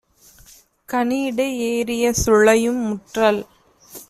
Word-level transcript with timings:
கனியிடை 0.89 1.47
ஏறிய 1.67 2.13
சுளையும்- 2.23 2.81
முற்றல் 2.89 3.41